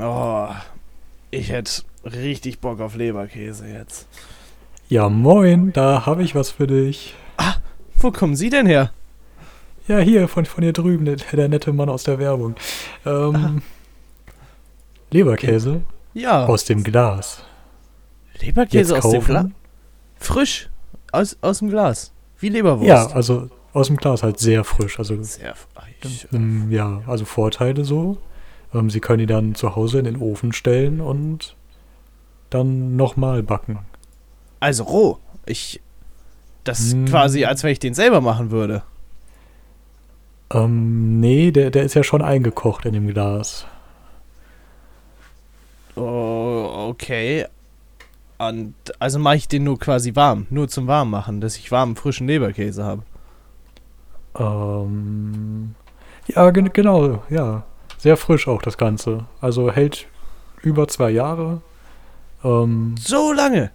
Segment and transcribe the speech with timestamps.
[0.00, 0.48] Oh,
[1.30, 4.06] ich hätte richtig Bock auf Leberkäse jetzt.
[4.88, 7.14] Ja, moin, da habe ich was für dich.
[7.36, 7.54] Ah,
[7.96, 8.90] wo kommen Sie denn her?
[9.88, 12.54] Ja, hier, von, von hier drüben, der, der nette Mann aus der Werbung.
[13.04, 13.62] Ähm,
[15.10, 15.82] Leberkäse
[16.14, 16.46] Ja.
[16.46, 17.42] aus dem Glas.
[18.40, 19.22] Leberkäse aus dem?
[19.24, 19.46] Glas?
[20.18, 20.70] Frisch.
[21.12, 22.12] Aus, aus dem Glas.
[22.40, 22.88] Wie Leberwurst.
[22.88, 24.98] Ja, also aus dem Glas halt sehr frisch.
[24.98, 25.54] Also, Sehr.
[26.02, 28.18] Ich, ähm, ja, also Vorteile so.
[28.74, 31.56] Ähm, Sie können die dann zu Hause in den Ofen stellen und
[32.50, 33.78] dann nochmal backen.
[34.60, 35.18] also roh.
[35.46, 35.80] Ich.
[36.64, 37.04] Das ist Hm.
[37.04, 38.82] quasi, als wenn ich den selber machen würde.
[40.50, 43.66] Ähm, nee, der, der ist ja schon eingekocht in dem Glas.
[45.96, 47.46] Oh, okay.
[48.38, 50.46] Und also mache ich den nur quasi warm.
[50.50, 53.02] Nur zum Warm machen, dass ich warmen, frischen Leberkäse habe.
[54.38, 55.74] Ähm,
[56.26, 57.64] ja, gen genau, ja.
[58.04, 59.24] Sehr frisch auch das Ganze.
[59.40, 60.08] Also hält
[60.60, 61.62] über zwei Jahre.
[62.44, 63.70] Ähm, So lange.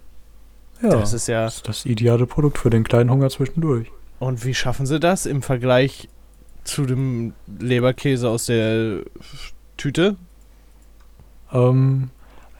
[0.80, 1.46] ja, Das ist ja.
[1.46, 3.88] das ist das ideale Produkt für den kleinen Hunger zwischendurch.
[4.20, 6.08] Und wie schaffen sie das im Vergleich
[6.62, 9.00] zu dem Leberkäse aus der
[9.76, 10.14] Tüte?
[11.52, 12.10] Ähm,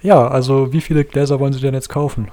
[0.02, 2.32] ja, also wie viele Gläser wollen Sie denn jetzt kaufen?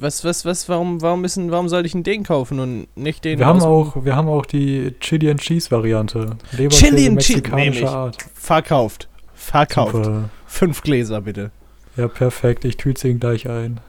[0.00, 3.38] Was, was, was, warum, warum müssen, warum soll ich denn den kaufen und nicht den
[3.38, 6.36] Wir haben auch, wir haben auch die Chili and Cheese Variante.
[6.52, 7.90] Leberkäse Chili and Cheese, mexikanischer nehm ich.
[7.90, 8.16] Art.
[8.34, 9.08] Verkauft.
[9.34, 9.92] Verkauft.
[9.92, 10.30] Super.
[10.46, 11.50] Fünf Gläser bitte.
[11.96, 12.64] Ja, perfekt.
[12.64, 13.80] Ich tüte ihn gleich ein.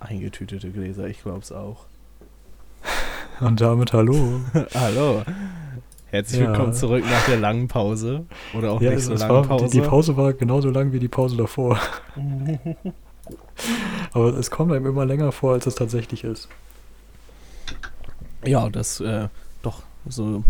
[0.00, 1.86] Eingetütete Gläser, ich glaub's auch.
[3.40, 4.40] Und damit hallo.
[4.74, 5.22] Hallo.
[6.10, 6.48] Herzlich Ja.
[6.48, 8.24] willkommen zurück nach der langen Pause.
[8.56, 9.66] Oder auch ja, nicht so war, Pause.
[9.66, 11.78] Die, die Pause war genauso lang wie die Pause davor.
[14.12, 16.48] Aber es kommt einem immer länger vor, als es tatsächlich ist.
[18.44, 19.28] Ja, das, äh,
[19.62, 20.44] doch, so.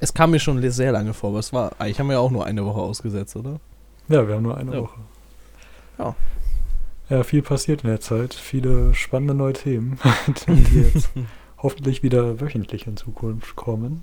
[0.00, 2.30] Es kam mir schon sehr lange vor, aber es war, eigentlich haben wir ja auch
[2.30, 3.60] nur eine Woche ausgesetzt, oder?
[4.08, 4.80] Ja, wir haben nur eine Ja.
[4.82, 5.00] Woche.
[5.98, 6.14] Ja.
[7.08, 8.34] Ja, viel passiert in der Zeit.
[8.34, 9.98] Viele spannende neue Themen,
[10.48, 11.10] die jetzt
[11.58, 14.02] hoffentlich wieder wöchentlich in Zukunft kommen.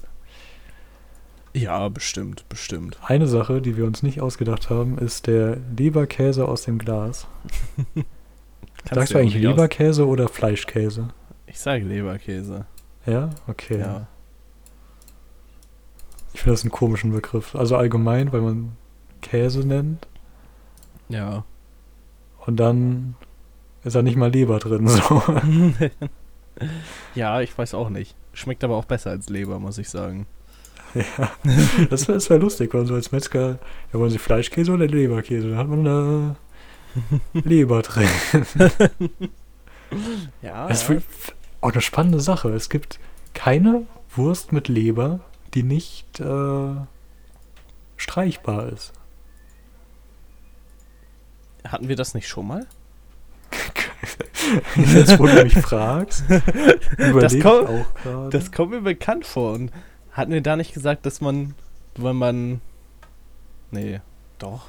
[1.54, 2.98] Ja, bestimmt, bestimmt.
[3.04, 7.28] Eine Sache, die wir uns nicht ausgedacht haben, ist der Leberkäse aus dem Glas.
[8.92, 11.10] Sagst du eigentlich Leberkäse oder Fleischkäse?
[11.46, 12.66] Ich sage Leberkäse.
[13.06, 13.80] Ja, okay.
[13.80, 14.08] Ja.
[16.34, 17.56] Ich finde das einen komischen Begriff.
[17.56, 18.76] Also allgemein, weil man
[19.22, 20.08] Käse nennt
[21.08, 21.46] Ja.
[22.46, 23.16] und dann
[23.84, 24.88] ist da nicht mal Leber drin.
[24.88, 25.22] So.
[27.16, 28.16] ja, ich weiß auch nicht.
[28.34, 30.26] Schmeckt aber auch besser als Leber, muss ich sagen.
[31.18, 31.32] ja.
[31.90, 33.60] Das wäre wär lustig, wenn man so als Metzger,
[33.92, 35.52] ja, wollen Sie Fleischkäse oder Leberkäse?
[35.52, 36.36] Da hat man da
[37.34, 38.10] Leber drin.
[40.42, 40.68] Ja.
[40.68, 41.04] Das ist
[41.62, 42.50] auch eine spannende Sache.
[42.50, 43.00] Es gibt
[43.36, 45.20] keine Wurst mit Leber,
[45.54, 46.76] die nicht äh,
[47.96, 48.92] streichbar ist.
[51.64, 52.68] Hatten wir das nicht schon mal?
[54.76, 56.24] Jetzt, wo du mich fragst,
[56.98, 58.30] überlege ich auch gerade.
[58.32, 59.54] Das kommt mir bekannt vor.
[59.54, 59.72] Und
[60.14, 61.54] hatten wir da nicht gesagt, dass man,
[61.96, 62.62] wenn man.
[63.72, 64.02] Nee,
[64.40, 64.68] doch.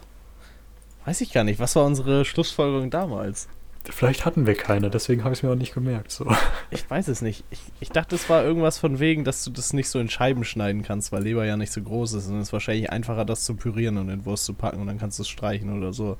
[1.04, 1.60] Weiß ich gar nicht.
[1.60, 3.48] Was war unsere Schlussfolgerung damals?
[3.90, 6.10] Vielleicht hatten wir keine, deswegen habe ich es mir auch nicht gemerkt.
[6.10, 6.26] So.
[6.70, 7.44] Ich weiß es nicht.
[7.50, 10.44] Ich, ich dachte, es war irgendwas von wegen, dass du das nicht so in Scheiben
[10.44, 12.28] schneiden kannst, weil Leber ja nicht so groß ist.
[12.28, 14.98] Und es ist wahrscheinlich einfacher, das zu pürieren und in Wurst zu packen und dann
[14.98, 16.16] kannst du es streichen oder so.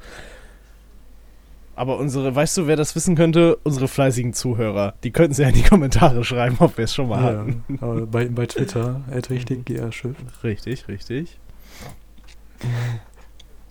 [1.76, 3.56] Aber unsere, weißt du, wer das wissen könnte?
[3.64, 4.94] Unsere fleißigen Zuhörer.
[5.02, 7.64] Die könnten es ja in die Kommentare schreiben, ob wir es schon mal Ja, hatten.
[7.80, 10.16] aber bei, bei Twitter, richtig GR Schiff.
[10.42, 11.38] Richtig, richtig.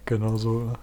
[0.05, 0.73] Genau so.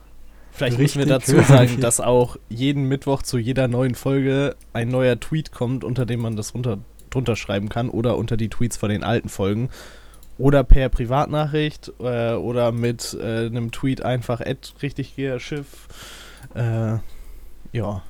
[0.53, 4.89] Vielleicht müssen wir Richtig dazu sagen, dass auch jeden Mittwoch zu jeder neuen Folge ein
[4.89, 6.79] neuer Tweet kommt, unter dem man das runter,
[7.11, 9.69] drunter schreiben kann oder unter die Tweets von den alten Folgen.
[10.39, 15.89] Oder per Privatnachricht äh, oder mit äh, einem Tweet einfach at richtig Schiff.
[16.55, 16.99] Äh,
[17.73, 18.03] ja,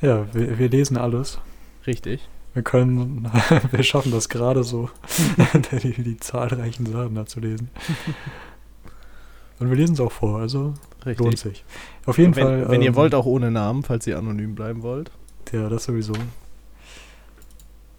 [0.00, 1.38] Ja, wir, wir lesen alles.
[1.86, 2.28] richtig.
[2.54, 3.30] Wir können,
[3.70, 4.88] wir schaffen das gerade so,
[5.82, 7.68] die, die zahlreichen Sachen da zu lesen.
[9.58, 10.72] Und wir lesen es auch vor, also
[11.04, 11.18] Richtig.
[11.24, 11.64] lohnt sich.
[12.06, 12.68] Auf jeden wenn, Fall.
[12.70, 15.10] wenn ihr ähm, wollt, auch ohne Namen, falls ihr anonym bleiben wollt.
[15.52, 16.14] Ja, das sowieso.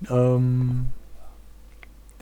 [0.10, 0.88] Ähm,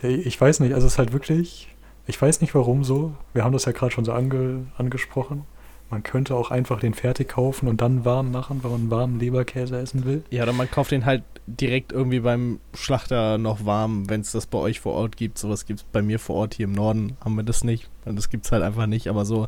[0.02, 1.74] ich weiß nicht, also es ist halt wirklich,
[2.06, 3.14] ich weiß nicht warum so.
[3.32, 5.44] Wir haben das ja gerade schon so ange, angesprochen.
[5.90, 9.78] Man könnte auch einfach den fertig kaufen und dann warm machen, wenn man warmen Leberkäse
[9.78, 10.24] essen will.
[10.30, 14.46] Ja, oder man kauft den halt direkt irgendwie beim Schlachter noch warm, wenn es das
[14.46, 15.38] bei euch vor Ort gibt.
[15.38, 17.88] Sowas gibt es bei mir vor Ort hier im Norden, haben wir das nicht.
[18.04, 19.08] Und das gibt es halt einfach nicht.
[19.08, 19.46] Aber so,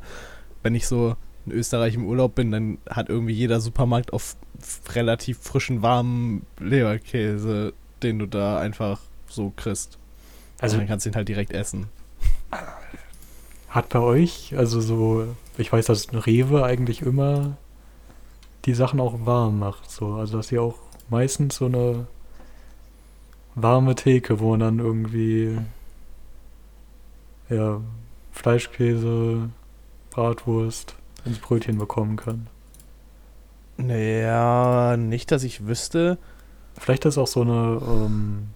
[0.63, 4.37] wenn ich so in Österreich im Urlaub bin, dann hat irgendwie jeder Supermarkt auf
[4.93, 9.99] relativ frischen, warmen Leberkäse, den du da einfach so kriegst.
[10.61, 11.87] Also Also dann kannst du ihn halt direkt essen.
[13.69, 15.27] Hat bei euch, also so,
[15.59, 17.57] ich weiß, dass Rewe eigentlich immer
[18.65, 19.91] die Sachen auch warm macht.
[19.91, 20.15] So.
[20.15, 20.79] Also dass ihr auch
[21.11, 22.07] meistens so eine
[23.55, 25.59] warme Theke, wo man dann irgendwie
[27.51, 27.81] ja,
[28.33, 29.51] Fleischkäse,
[30.11, 30.95] Bratwurst
[31.25, 32.47] ins Brötchen bekommen kann.
[33.77, 36.19] Naja, nicht, dass ich wüsste.
[36.79, 37.81] Vielleicht ist auch so eine.
[37.87, 38.49] Ähm,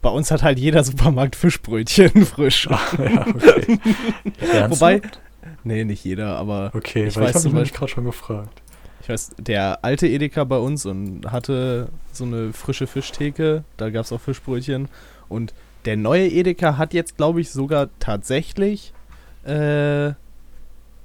[0.00, 2.68] Bei uns hat halt jeder Supermarkt Fischbrötchen frisch.
[2.70, 3.78] ah, ja, okay.
[4.68, 5.02] Wobei,
[5.64, 8.62] nee, nicht jeder, aber Okay, Ich weil ich weiß habe zum mich gerade schon gefragt.
[9.02, 14.04] ich weiß, der alte Edeka bei uns und hatte so eine frische Fischtheke, da gab
[14.04, 14.88] es auch Fischbrötchen.
[15.28, 15.52] Und
[15.84, 18.92] der neue Edeka hat jetzt, glaube ich, sogar tatsächlich
[19.44, 20.12] äh,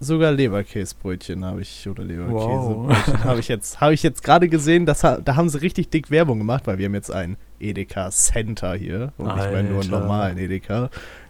[0.04, 5.02] sogar Leberkäsebrötchen habe ich oder Leberkäsebrötchen habe ich jetzt habe ich jetzt gerade gesehen, dass
[5.02, 9.14] da haben sie richtig dick Werbung gemacht, weil wir haben jetzt ein Edeka Center hier
[9.18, 10.00] und nicht mehr nur einen Alter.
[10.00, 10.90] normalen Edeka.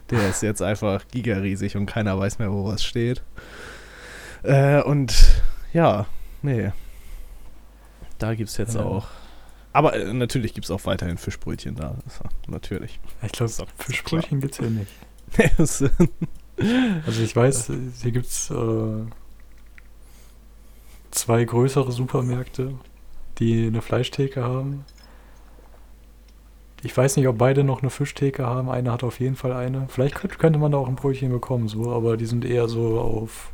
[0.09, 3.23] Der ist jetzt einfach gigariesig und keiner weiß mehr, wo was steht.
[4.43, 5.41] Äh, und
[5.71, 6.05] ja,
[6.41, 6.71] nee.
[8.19, 8.83] Da gibt es jetzt Ja.
[8.83, 9.07] auch.
[9.71, 11.95] Aber äh, natürlich gibt es auch weiterhin Fischbrötchen da.
[12.47, 12.99] natürlich.
[13.23, 14.91] Ich glaube, Fischbrötchen gibt es hier nicht.
[17.05, 17.71] Also ich weiß,
[18.01, 19.05] hier gibt es äh,
[21.11, 22.75] zwei größere Supermärkte,
[23.39, 24.85] die eine Fleischtheke haben.
[26.83, 28.69] Ich weiß nicht, ob beide noch eine Fischtheke haben.
[28.69, 29.87] Einer hat auf jeden Fall eine.
[29.87, 32.99] Vielleicht könnte, könnte man da auch ein Brötchen bekommen, so, aber die sind eher so
[32.99, 33.51] auf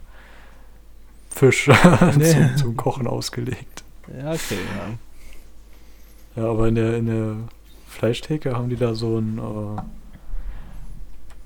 [1.30, 1.68] Fisch
[2.18, 2.24] Nee.
[2.34, 3.84] zum, zum Kochen ausgelegt.
[4.08, 4.58] ja, okay,
[6.36, 6.44] ja.
[6.44, 7.36] Ja, aber in der, in der
[7.88, 9.38] Fleischtheke haben die da so ein.
[9.38, 9.82] Äh,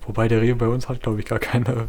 [0.06, 1.88] wobei der Rewe bei uns hat, glaube ich, gar keine,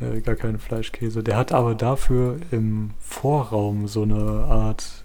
[0.00, 1.22] äh, gar keinen Fleischkäse.
[1.22, 5.04] Der hat aber dafür im Vorraum so eine Art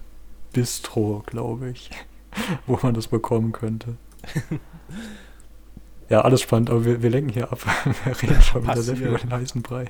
[0.52, 1.90] Bistro, glaube ich,
[2.66, 3.96] wo man das bekommen könnte.
[6.08, 7.60] ja, alles spannend, aber wir, wir lenken hier ab.
[8.04, 9.86] wir reden schon wieder sehr viel über den heißen Brei.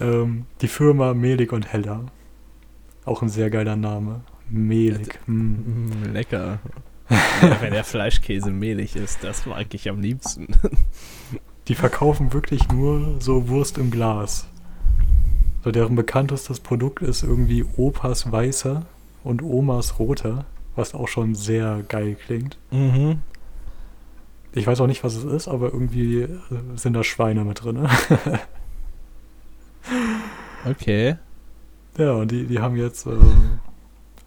[0.00, 2.06] ähm, die Firma Melig und Heller.
[3.04, 4.20] Auch ein sehr geiler Name.
[4.48, 5.18] Melig.
[5.26, 5.32] Mm.
[5.32, 6.58] Mm, lecker.
[7.10, 10.48] Ja, Wenn der Fleischkäse mehlig ist, das mag ich am liebsten.
[11.68, 14.46] Die verkaufen wirklich nur so Wurst im Glas.
[15.64, 18.86] So deren bekanntestes Produkt ist irgendwie Opas Weißer
[19.24, 20.46] und Omas Roter,
[20.76, 22.58] was auch schon sehr geil klingt.
[22.70, 23.18] Mhm.
[24.52, 26.28] Ich weiß auch nicht, was es ist, aber irgendwie äh,
[26.76, 27.88] sind da Schweine mit drin.
[30.66, 31.16] Okay.
[31.96, 33.16] ja, und die, die haben jetzt äh,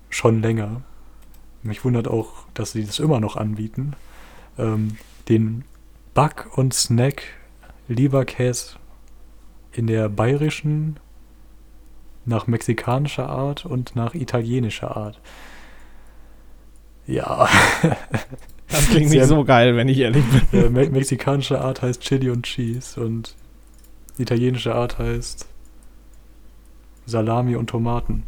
[0.10, 0.82] schon länger.
[1.62, 3.94] Mich wundert auch, dass sie das immer noch anbieten.
[4.58, 4.98] Ähm,
[5.30, 5.64] den
[6.14, 7.24] Back- und Snack
[7.88, 8.76] Leberkäse
[9.72, 11.00] in der bayerischen,
[12.26, 15.20] nach mexikanischer Art und nach italienischer Art.
[17.06, 17.50] Ja,
[18.74, 20.74] Das klingt nicht so geil, wenn ich ehrlich bin.
[20.74, 23.36] me mexikanische Art heißt Chili und Cheese und
[24.18, 25.48] italienische Art heißt
[27.06, 28.24] Salami und Tomaten.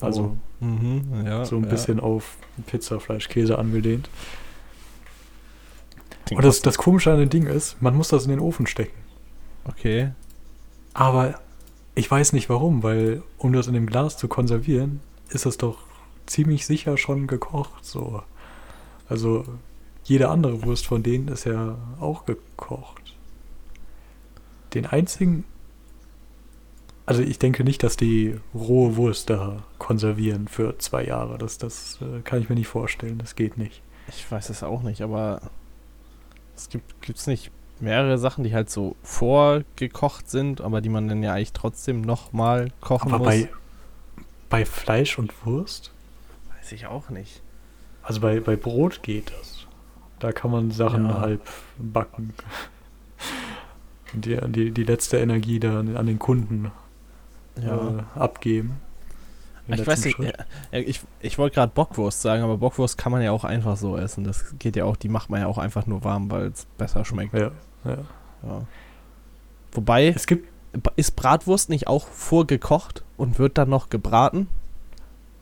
[0.00, 1.68] Also Mhm, ja, so ein ja.
[1.68, 4.08] bisschen auf Pizza, Fleisch, Käse angelehnt.
[6.24, 8.66] Klingt Und das, das Komische an dem Ding ist, man muss das in den Ofen
[8.66, 8.96] stecken.
[9.64, 10.12] Okay.
[10.94, 11.40] Aber
[11.94, 15.78] ich weiß nicht warum, weil um das in dem Glas zu konservieren, ist es doch
[16.24, 17.84] ziemlich sicher schon gekocht.
[17.84, 18.22] So.
[19.08, 19.44] Also
[20.04, 23.14] jede andere Wurst von denen ist ja auch gekocht.
[24.72, 25.44] Den einzigen.
[27.06, 31.38] Also ich denke nicht, dass die rohe Wurst da konservieren für zwei Jahre.
[31.38, 33.18] Das, das äh, kann ich mir nicht vorstellen.
[33.18, 33.80] Das geht nicht.
[34.08, 35.40] Ich weiß es auch nicht, aber
[36.56, 41.22] es gibt gibt's nicht mehrere Sachen, die halt so vorgekocht sind, aber die man dann
[41.22, 43.28] ja eigentlich trotzdem nochmal kochen Aber muss.
[43.28, 43.48] bei,
[44.50, 45.92] bei Fleisch und Wurst?
[46.58, 47.40] weiß ich auch nicht.
[48.02, 49.66] Also bei, bei Brot geht das.
[50.18, 51.20] Da kann man Sachen Ja.
[51.20, 51.42] halb
[51.78, 52.34] backen.
[54.12, 56.70] Die, die, die letzte Energie dann an den Kunden
[57.60, 57.98] Ja.
[57.98, 58.80] äh, abgeben.
[59.68, 60.32] Ich weiß nicht, ja,
[60.70, 64.22] ich, ich wollte gerade Bockwurst sagen, aber Bockwurst kann man ja auch einfach so essen.
[64.22, 67.04] Das geht ja auch, die macht man ja auch einfach nur warm, weil es besser
[67.04, 67.34] schmeckt.
[67.34, 67.50] Ja,
[67.84, 67.98] ja.
[68.44, 68.62] Ja.
[69.72, 70.48] Wobei, Es gibt,
[70.94, 74.48] ist Bratwurst nicht auch vorgekocht und wird dann noch gebraten?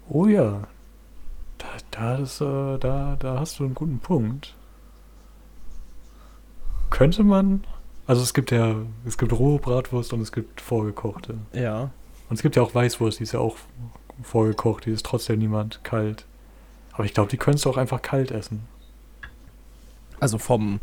[0.09, 0.62] oh ja,
[1.59, 4.54] da, da, ist, äh, da, da hast du einen guten Punkt.
[6.90, 7.64] Könnte man,
[8.06, 11.37] also es gibt ja, es gibt rohe Bratwurst und es gibt vorgekochte.
[11.52, 11.90] Ja.
[12.28, 13.57] Und es gibt ja auch Weißwurst, die ist ja auch
[14.23, 16.25] vorgekocht, die ist trotzdem niemand kalt.
[16.93, 18.66] Aber ich glaube, die könntest du auch einfach kalt essen.
[20.21, 20.81] Also vom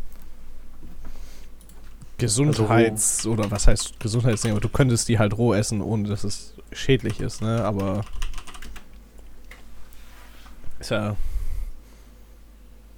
[2.17, 6.53] Gesundheits- oder was heißt Gesundheitsding, aber du könntest die halt roh essen, ohne dass es
[6.71, 7.63] schädlich ist, ne?
[7.63, 8.03] Aber
[10.79, 11.15] ist ja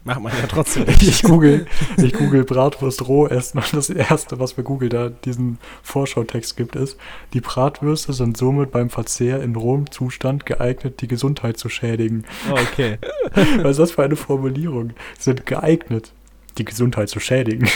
[0.05, 1.65] Macht man ja trotzdem Ich google,
[1.97, 6.75] ich google Bratwurst roh essen und das erste, was bei Google da diesen Vorschautext gibt,
[6.75, 6.97] ist,
[7.33, 12.25] die Bratwürste sind somit beim Verzehr in rohem Zustand geeignet, die Gesundheit zu schädigen.
[12.51, 12.97] Oh, okay.
[13.61, 14.91] Was ist das für eine Formulierung?
[15.17, 16.11] Sind geeignet,
[16.57, 17.69] die Gesundheit zu schädigen.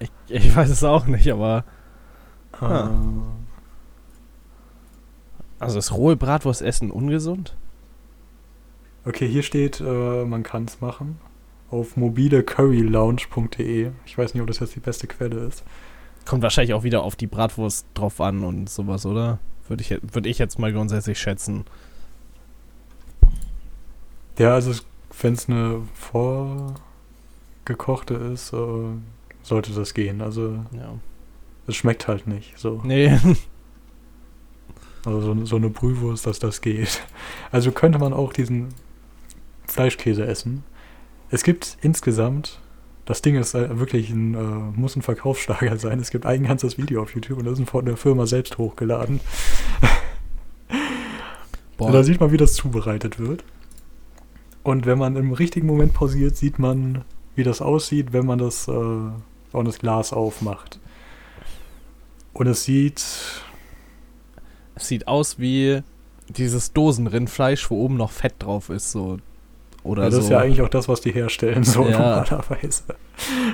[0.00, 1.64] Ich, ich weiß es auch nicht, aber.
[2.52, 2.90] Ah.
[5.58, 7.56] Also ist rohe Bratwurst essen ungesund?
[9.08, 11.18] Okay, hier steht, äh, man kann es machen.
[11.70, 13.90] Auf mobilecurrylounge.de.
[14.04, 15.64] Ich weiß nicht, ob das jetzt die beste Quelle ist.
[16.26, 19.38] Kommt wahrscheinlich auch wieder auf die Bratwurst drauf an und sowas, oder?
[19.66, 21.64] Würde ich, würd ich jetzt mal grundsätzlich schätzen.
[24.38, 24.72] Ja, also
[25.22, 25.80] wenn es eine
[27.64, 28.56] vorgekochte ist, äh,
[29.42, 30.20] sollte das gehen.
[30.20, 30.94] Also Ja.
[31.66, 32.58] es schmeckt halt nicht.
[32.58, 32.82] So.
[32.84, 33.18] Nee.
[35.04, 37.00] Also so, so eine Brühwurst, dass das geht.
[37.52, 38.74] Also könnte man auch diesen
[39.68, 40.64] Fleischkäse essen.
[41.30, 42.60] Es gibt insgesamt,
[43.04, 46.00] das Ding ist äh, wirklich ein, äh, muss ein Verkaufsschlager sein.
[46.00, 49.20] Es gibt ein ganzes Video auf YouTube und das ist von der Firma selbst hochgeladen.
[51.78, 53.44] Und da sieht man, wie das zubereitet wird.
[54.64, 57.04] Und wenn man im richtigen Moment pausiert, sieht man,
[57.36, 60.80] wie das aussieht, wenn man das, äh, man das Glas aufmacht.
[62.32, 63.00] Und es sieht,
[64.74, 65.82] Es sieht aus wie
[66.28, 69.18] dieses Dosenrindfleisch, wo oben noch Fett drauf ist, so.
[69.88, 70.20] Oder ja, das so.
[70.22, 71.98] ist ja eigentlich auch das, was die herstellen, so Ja.
[71.98, 72.82] normalerweise.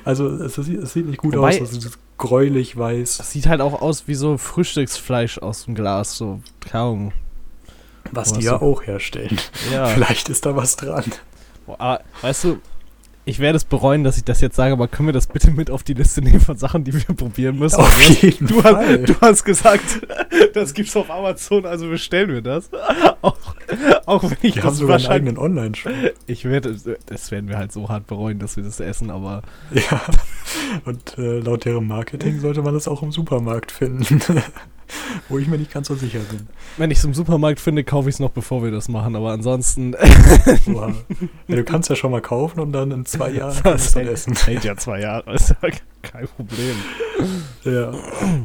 [0.04, 3.20] Also es, sieht- es sieht nicht gut Wobei- aus, es ist gräulich weiß.
[3.20, 7.12] Es sieht halt auch aus wie so Frühstücksfleisch aus dem Glas, so kaum.
[8.12, 9.38] Was die ja so- auch herstellen.
[9.72, 9.86] Ja.
[9.86, 11.04] Vielleicht ist da was dran.
[11.66, 12.58] Boah, aber, weißt du,
[13.26, 15.70] ich werde es bereuen, dass ich das jetzt sage, aber können wir das bitte mit
[15.70, 17.76] auf die Liste nehmen von Sachen, die wir probieren müssen?
[17.80, 19.00] Auf jeden Du, Fall.
[19.00, 20.06] hast, du hast gesagt,
[20.52, 22.70] das gibt's auf Amazon, also bestellen wir das.
[23.22, 23.36] Auch,
[24.06, 25.10] auch wenn ich haben das sogar einen wahrscheinlich.
[25.10, 25.92] eigenen Online-Shop.
[26.26, 26.76] Ich werde,
[27.06, 30.00] das werden wir halt so hart bereuen, dass wir das essen, aber Ja.
[30.84, 34.20] Und äh, laut deren Marketing sollte man das auch im Supermarkt finden.
[35.28, 36.48] Wo ich mir nicht ganz so sicher bin.
[36.76, 39.16] wenn ich es im Supermarkt finde, kaufe ich es noch, bevor wir das machen.
[39.16, 39.94] Aber ansonsten.
[40.66, 40.94] Oha.
[41.48, 44.34] Ja, du kannst ja schon mal kaufen und dann in zwei Jahren es dann essen.
[44.34, 45.68] hält ja zwei Jahre, ist ja
[46.02, 46.76] kein Problem.
[47.64, 47.92] Ja.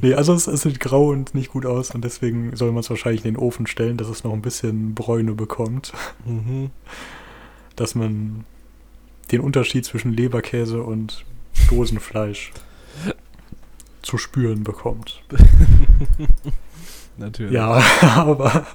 [0.02, 2.90] Nee, also es, es sieht grau und nicht gut aus und deswegen soll man es
[2.90, 5.92] wahrscheinlich in den Ofen stellen, dass es noch ein bisschen Bräune bekommt.
[6.26, 6.70] Mhm.
[7.76, 8.46] Dass man
[9.32, 11.26] den Unterschied zwischen Leberkäse und
[11.70, 12.52] Dosenfleisch
[14.02, 15.22] zu spüren bekommt.
[17.18, 17.54] Natürlich.
[17.54, 17.82] Ja,
[18.16, 18.66] aber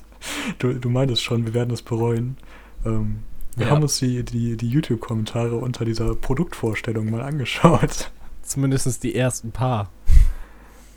[0.58, 2.36] du, du meintest schon, wir werden es bereuen.
[2.84, 3.20] Ähm,
[3.56, 3.72] wir Ja.
[3.72, 8.10] haben uns die, die, die YouTube-Kommentare unter dieser Produktvorstellung mal angeschaut.
[8.42, 9.90] Zumindest die ersten paar.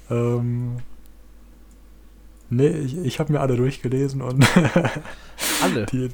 [0.09, 0.77] Ähm,
[2.49, 4.45] nee, ich, ich habe mir alle durchgelesen und
[5.61, 5.85] Alle.
[5.87, 6.09] die,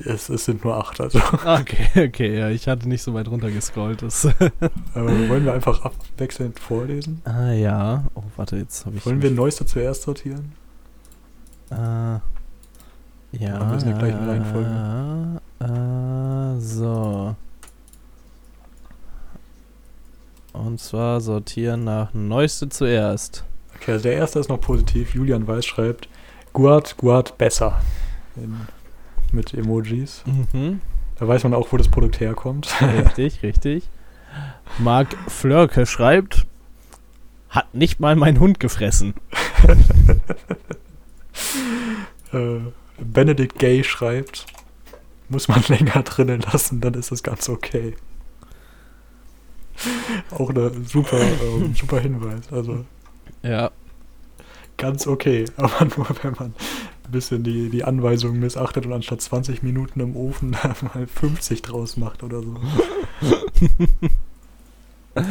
[0.00, 1.00] es, es sind nur acht.
[1.00, 4.02] Also Okay, okay, ja, ich hatte nicht so weit runter gescrollt.
[4.02, 4.50] Das äh,
[4.94, 7.22] wollen wir einfach abwechselnd vorlesen?
[7.24, 8.04] ah, ja.
[8.14, 9.06] Oh, warte, jetzt habe ich.
[9.06, 10.52] Wollen wir Neueste zuerst sortieren?
[11.70, 13.58] Äh, ja.
[13.58, 15.40] Machen wir es in der gleichen Reihenfolge.
[15.60, 17.36] Äh, so.
[20.52, 23.44] Und zwar sortieren nach Neueste zuerst.
[23.76, 25.14] Okay, also der erste ist noch positiv.
[25.14, 26.08] Julian Weiß schreibt,
[26.52, 27.80] Guard, Guard, besser.
[28.36, 28.56] In,
[29.32, 30.22] mit Emojis.
[30.26, 30.80] Mhm.
[31.18, 32.68] Da weiß man auch, wo das Produkt herkommt.
[32.80, 33.88] Richtig, richtig.
[34.78, 36.46] Marc Flörke schreibt,
[37.48, 39.14] hat nicht mal mein Hund gefressen.
[42.32, 42.60] äh,
[42.98, 44.46] Benedict Gay schreibt,
[45.28, 47.94] muss man länger drinnen lassen, dann ist das ganz okay.
[50.30, 52.52] Auch eine super, ähm, super Hinweis.
[52.52, 52.84] Also
[53.42, 53.70] Ja,
[54.76, 56.54] ganz okay, aber nur wenn man
[57.10, 60.50] bisschen die, die Anweisungen missachtet und anstatt 20 Minuten im Ofen
[60.94, 62.56] mal 50 draus macht oder so.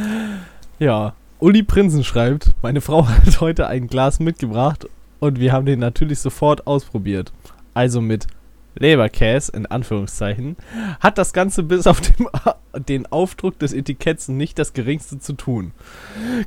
[0.80, 1.14] ja.
[1.40, 4.88] Uli Prinzen schreibt, meine Frau hat heute ein Glas mitgebracht
[5.20, 7.32] und wir haben den natürlich sofort ausprobiert.
[7.76, 8.26] Also mit
[8.80, 10.56] Leberkäse, in Anführungszeichen,
[11.00, 12.28] hat das Ganze bis auf dem,
[12.88, 15.72] den Aufdruck des Etiketts nicht das geringste zu tun.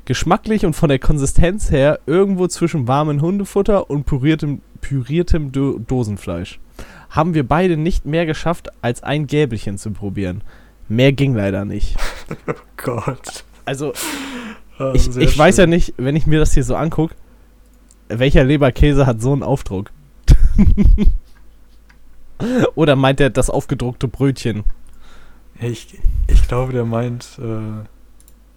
[0.04, 6.60] Geschmacklich und von der Konsistenz her irgendwo zwischen warmem Hundefutter und püriertem, püriertem Do Dosenfleisch.
[7.10, 10.42] Haben wir beide nicht mehr geschafft, als ein Gäbelchen zu probieren.
[10.88, 11.96] Mehr ging leider nicht.
[12.76, 13.44] Gott.
[13.64, 13.92] Also,
[14.80, 17.14] Ah, ich, ich weiß ja nicht, wenn ich mir das hier so angucke,
[18.08, 19.90] welcher Leberkäse hat so einen Aufdruck?
[22.74, 24.64] Oder meint er das aufgedruckte Brötchen?
[25.60, 27.84] Ich, ich glaube, der meint, äh,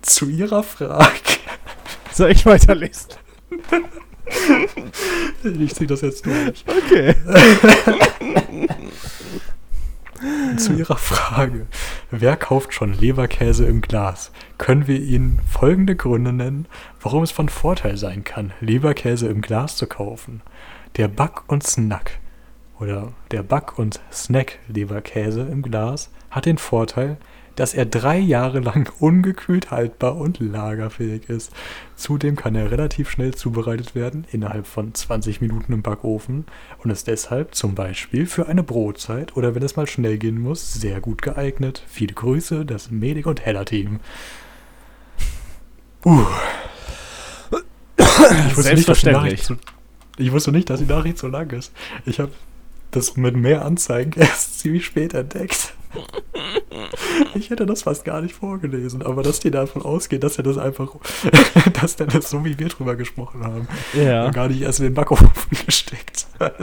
[0.02, 1.14] Zu ihrer Frage.
[2.12, 3.12] Soll ich weiterlesen?
[5.44, 6.66] Ich ziehe das jetzt durch.
[6.68, 7.16] Okay.
[10.58, 11.68] Zu Ihrer Frage,
[12.12, 14.32] wer kauft schon Leberkäse im Glas?
[14.58, 16.68] Können wir Ihnen folgende Gründe nennen,
[17.02, 20.42] warum es von Vorteil sein kann, Leberkäse im Glas zu kaufen.
[20.96, 22.20] Der Back- und Snack
[22.80, 27.18] oder der Back- und Snack-Leberkäse im Glas hat den Vorteil,
[27.58, 31.52] dass er drei Jahre lang ungekühlt haltbar und lagerfähig ist.
[31.98, 36.46] Zudem kann er relativ schnell zubereitet werden, innerhalb von 20 Minuten im Backofen
[36.84, 40.74] und ist deshalb zum Beispiel für eine Brotzeit oder wenn es mal schnell gehen muss,
[40.74, 41.84] sehr gut geeignet.
[41.88, 44.00] Viele Grüße, das Medic und Heller Team.
[46.06, 46.26] Uh.
[47.98, 49.52] Ich wusste, nicht, dass die Nachricht
[50.18, 51.72] ich wusste nicht, dass die Nachricht so lang ist.
[52.06, 52.32] Ich habe
[52.92, 55.74] das mit mehr Anzeigen erst ziemlich spät entdeckt.
[57.34, 60.58] Ich hätte das fast gar nicht vorgelesen, aber dass die davon ausgeht, dass er das
[60.58, 60.95] einfach,
[61.82, 64.30] dass der das so wie wir drüber gesprochen haben, Ja.
[64.32, 65.30] gar nicht erst in den Backofen
[65.65, 66.56] gesteckt hat.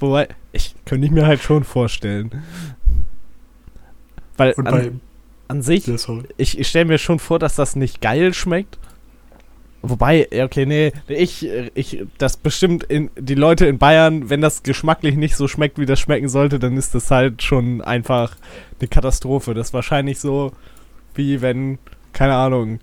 [0.00, 2.42] Wobei, ich könnte ich mir halt schon vorstellen.
[4.36, 4.92] Weil Und an, bei,
[5.48, 5.96] an sich, ja,
[6.36, 8.78] ich, ich stelle mir schon vor, dass das nicht geil schmeckt.
[9.82, 15.16] Wobei, okay, nee, ich, ich, das bestimmt in, die Leute in Bayern, wenn das geschmacklich
[15.16, 18.36] nicht so schmeckt, wie das schmecken sollte, dann ist das halt schon einfach
[18.80, 19.54] eine Katastrophe.
[19.54, 20.52] Das ist wahrscheinlich so,
[21.14, 21.78] wie wenn,
[22.12, 22.80] keine Ahnung,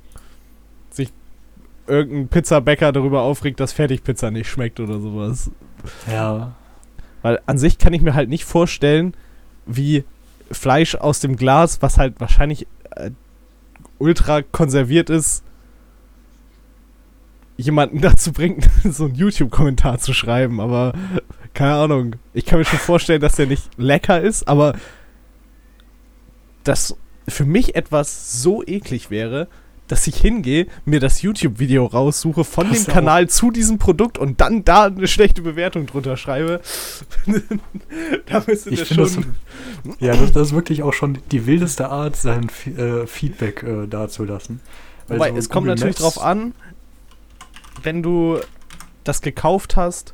[0.91, 1.09] sich
[1.87, 5.51] irgendein Pizzabäcker darüber aufregt, dass Fertigpizza nicht schmeckt oder sowas.
[6.09, 6.55] Ja,
[7.21, 9.13] Weil an sich kann ich mir halt nicht vorstellen,
[9.65, 10.05] wie
[10.51, 13.11] Fleisch aus dem Glas, was halt wahrscheinlich äh,
[13.97, 15.43] ultra konserviert ist,
[17.57, 20.59] jemanden dazu bringt, so einen YouTube-Kommentar zu schreiben.
[20.59, 20.93] Aber
[21.53, 22.15] keine Ahnung.
[22.33, 24.75] Ich kann mir schon vorstellen, dass der nicht lecker ist, aber
[26.63, 26.95] dass
[27.27, 29.47] für mich etwas so eklig wäre,
[29.87, 32.93] dass ich hingehe, mir das YouTube-Video raussuche von Das dem.
[32.93, 36.61] Kanal zu diesem Produkt und dann da eine schlechte Bewertung drunter schreibe.
[38.25, 39.35] da müsste ich finde das, schon.
[39.99, 43.87] ja das, das ist wirklich auch schon die wildeste Art, sein F äh, Feedback äh,
[43.87, 44.61] dazulassen.
[45.07, 46.53] Weil Wobei, so es kommt natürlich drauf an,
[47.81, 48.39] wenn du
[49.03, 50.13] das gekauft hast,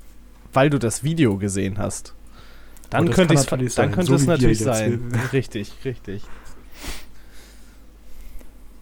[0.54, 2.14] weil du das Video gesehen hast.
[2.90, 5.12] Dann Oh, könnte es natürlich dann sein, könnte so es natürlich sein.
[5.34, 6.24] Richtig, richtig.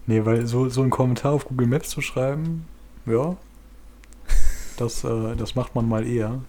[0.06, 2.64] Nee, weil so, so einen Kommentar auf Google Maps zu schreiben,
[3.04, 3.36] ja,
[4.78, 6.40] das, äh, das macht man mal eher.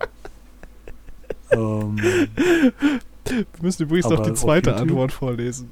[1.50, 4.74] ähm, Wir müssen übrigens noch die zweite?
[4.76, 5.70] Antwort vorlesen.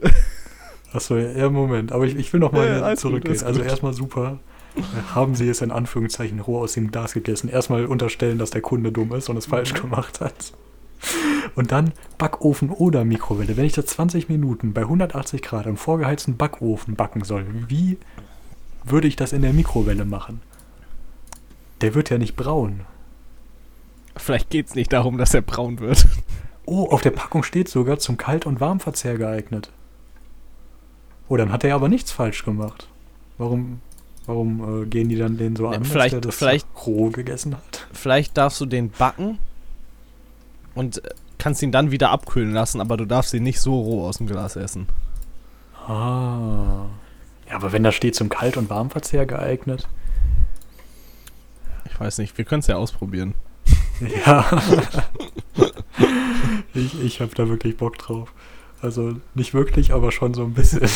[0.92, 1.92] achso, ja, Moment.
[1.92, 3.42] Aber ich, ich will noch mal Ja, gut, zurückgehen.
[3.42, 4.38] also erstmal super.
[5.14, 7.48] Haben Sie es in Anführungszeichen roh aus dem Glas gegessen?
[7.48, 9.78] Erstmal unterstellen, dass der Kunde dumm ist und es falsch Mhm.
[9.78, 10.52] gemacht hat.
[11.54, 13.56] Und dann Backofen oder Mikrowelle.
[13.56, 17.98] Wenn ich das 20 Minuten bei 180 Grad im vorgeheizten Backofen backen soll, wie
[18.84, 20.40] würde ich das in der Mikrowelle machen?
[21.80, 22.80] Der wird ja nicht braun.
[24.16, 26.06] Vielleicht geht es nicht darum, dass er braun wird.
[26.66, 29.70] Oh, auf der Packung steht sogar zum Kalt- und Warmverzehr geeignet.
[31.28, 32.88] Oh, dann hat er aber nichts falsch gemacht.
[33.36, 33.80] Warum,
[34.26, 37.10] warum äh, gehen die dann den so Ja, an, vielleicht- dass der das vielleicht- roh
[37.10, 37.86] gegessen hat?
[37.92, 39.38] Vielleicht darfst du den backen
[40.74, 44.06] und äh, kannst ihn dann wieder abkühlen lassen, aber du darfst ihn nicht so roh
[44.06, 44.86] aus dem Glas essen.
[45.86, 46.86] Ah.
[47.48, 49.86] Ja, aber wenn da steht zum Kalt- und Warmverzehr geeignet.
[51.84, 53.34] Ich weiß nicht, wir können es ja ausprobieren.
[54.26, 54.44] Ja.
[56.74, 58.32] ich ich habe da wirklich Bock drauf.
[58.82, 60.80] Also nicht wirklich, aber schon so ein bisschen.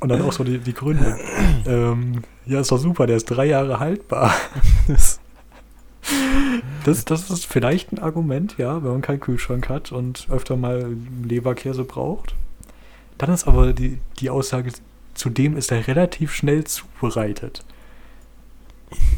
[0.00, 1.18] Und dann auch so die, die Gründe.
[1.66, 4.34] ähm, ja, ist doch super, der ist drei Jahre haltbar.
[6.84, 10.96] Das, das ist vielleicht ein Argument, ja, wenn man keinen Kühlschrank hat und öfter mal
[11.24, 12.36] Leberkäse braucht.
[13.18, 14.70] Dann ist aber die, die Aussage,
[15.14, 17.64] zudem ist er relativ schnell zubereitet.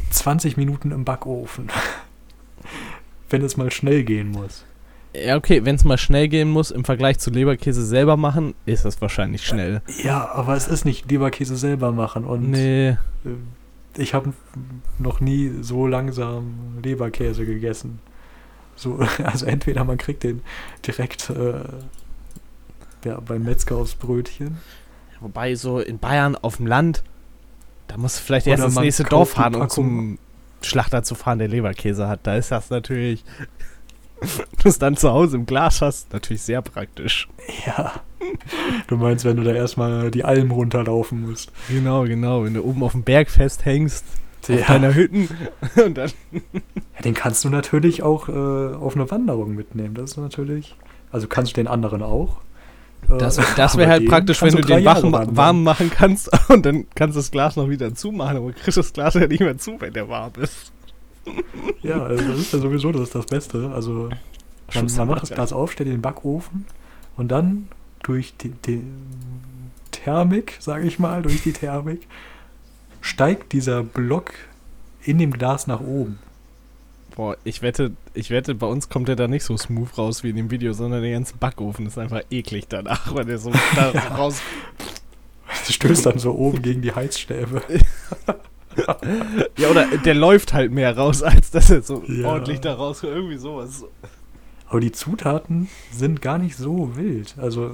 [0.09, 1.69] 20 Minuten im Backofen.
[3.29, 4.65] wenn es mal schnell gehen muss.
[5.13, 8.85] Ja, okay, wenn es mal schnell gehen muss, im Vergleich zu Leberkäse selber machen, ist
[8.85, 9.81] das wahrscheinlich schnell.
[10.03, 12.97] Ja, aber es ist nicht Leberkäse selber machen und Nee, äh,
[13.97, 14.33] ich habe
[14.99, 17.99] noch nie so langsam Leberkäse gegessen.
[18.75, 20.41] So, also entweder man kriegt den
[20.85, 21.63] direkt äh,
[23.03, 24.57] ja, beim Metzger aufs Brötchen.
[25.19, 27.03] wobei so in Bayern auf dem Land,
[27.87, 30.19] da musst du vielleicht Oder erst ins nächste Dorf fahren, um zum
[30.61, 32.21] Schlachter zu fahren, der Leberkäse hat.
[32.23, 33.23] Da ist das natürlich,
[34.63, 37.27] du es dann zu Hause im Glas hast, natürlich sehr praktisch.
[37.65, 37.93] Ja.
[38.87, 41.51] Du meinst, wenn du da erstmal die Alm runterlaufen musst.
[41.69, 42.43] Genau, genau.
[42.43, 44.03] Wenn du oben auf dem Berg festhängst,
[44.47, 45.29] auf deiner Hütten
[45.85, 49.95] und dann Ja, den kannst du natürlich auch äh, auf eine Wanderung mitnehmen.
[49.95, 50.75] Das ist natürlich.
[51.11, 52.37] Also kannst du den anderen auch.
[53.09, 56.29] Äh, Das, das aber wäre halt praktisch, wenn du drei den wachen, warm machen kannst
[56.49, 59.27] und dann kannst du das Glas noch wieder zumachen, aber du kriegst das Glas ja
[59.27, 60.71] nicht mehr zu, wenn der warm ist.
[61.81, 63.71] Ja, also das ist ja sowieso das, ist das Beste.
[63.73, 64.09] Also
[64.73, 66.65] man, man macht das Glas auf, stellt in den Backofen
[67.17, 67.67] und dann
[68.03, 68.83] durch die, die
[69.91, 72.07] Thermik, sage ich mal, durch die Thermik,
[73.01, 74.33] steigt dieser Block
[75.03, 76.19] in dem Glas nach oben.
[77.15, 80.29] Boah, ich wette, ich wette, bei uns kommt der da nicht so smooth raus wie
[80.29, 83.91] in dem Video, sondern der ganze Backofen ist einfach eklig danach, weil der so da
[84.15, 84.41] raus.
[85.47, 87.61] Das stößt dann so oben gegen die Heizstäbe.
[89.57, 92.27] Ja, oder der läuft halt mehr raus, als dass er so Ja.
[92.29, 93.03] ordentlich da raus.
[93.03, 93.85] Irgendwie sowas.
[94.67, 97.35] Aber die Zutaten sind gar nicht so wild.
[97.39, 97.71] Also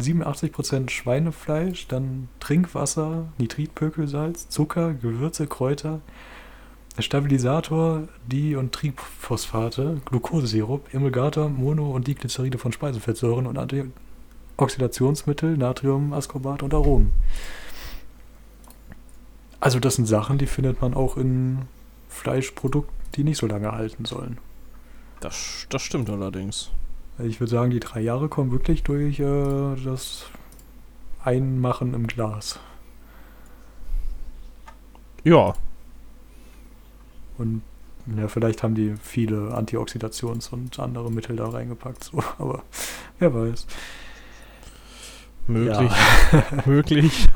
[0.00, 6.00] 87% Schweinefleisch, dann Trinkwasser, Nitritpökelsalz, Zucker, Gewürze, Kräuter,
[6.98, 16.62] Stabilisator, Di- und Triphosphate, Glukosesirup, Emulgator, Mono- und Diglyceride von Speisefettsäuren und Antioxidationsmittel, Natrium, Ascorbat
[16.62, 17.12] und Aromen.
[19.62, 21.66] Also das sind Sachen, die findet man auch in
[22.08, 24.38] Fleischprodukten, die nicht so lange halten sollen.
[25.20, 26.70] Das, das stimmt allerdings.
[27.20, 30.24] Ich würde sagen, die drei Jahre kommen wirklich durch äh, das
[31.22, 32.58] Einmachen im Glas.
[35.22, 35.54] Ja,
[37.38, 37.62] Und
[38.16, 42.64] ja, vielleicht haben die viele Antioxidations- und andere Mittel da reingepackt, so, aber
[43.20, 43.68] wer weiß.
[45.46, 45.92] möglich.
[46.32, 46.62] Ja.
[46.66, 47.26] möglich.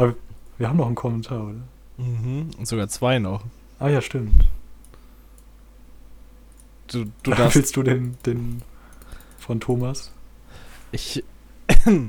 [0.58, 1.75] Wir haben noch einen Kommentar, oder?
[1.98, 2.50] Mhm.
[2.58, 3.42] Und sogar zwei noch.
[3.78, 4.44] Ah ja, stimmt.
[6.88, 7.56] Du, du darfst.
[7.56, 8.62] Willst du den, den
[9.38, 10.10] von Thomas?
[10.92, 11.24] Ich.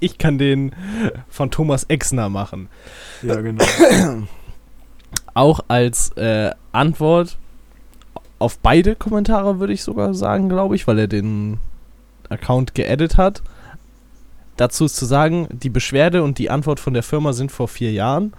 [0.00, 0.74] ich kann den
[1.28, 2.68] von Thomas Exner machen.
[3.22, 3.64] Ja, genau.
[5.34, 7.38] Auch als äh, Antwort
[8.38, 11.58] auf beide Kommentare, würde ich sogar sagen, glaube ich, weil er den
[12.28, 13.42] Account geedit hat.
[14.56, 17.92] Dazu ist zu sagen, die Beschwerde und die Antwort von der Firma sind vor vier
[17.92, 18.32] Jahren.